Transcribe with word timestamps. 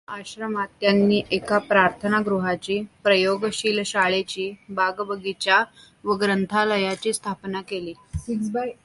या 0.07 0.15
आश्रमात 0.15 0.67
त्यांनी 0.81 1.21
एका 1.31 1.57
प्रार्थना 1.57 2.19
गृहाची, 2.19 2.81
प्रयोग 3.03 3.45
शील 3.53 3.81
शाळेची, 3.83 4.51
बागबगिचा 4.69 5.63
व 6.03 6.13
ग्रंथालयाची 6.13 7.13
स्थापना 7.13 7.61
केली. 7.61 7.93